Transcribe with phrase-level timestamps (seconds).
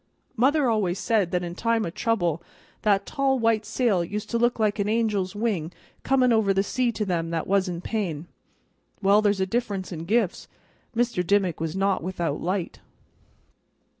[0.35, 2.41] Mother always said that in time o' trouble
[2.81, 6.91] that tall white sail used to look like an angel's wing comin' over the sea
[6.93, 8.25] to them that was in pain.
[9.03, 10.47] Well, there's a difference in gifts.
[10.95, 11.23] Mr.
[11.23, 12.79] Dimmick was not without light."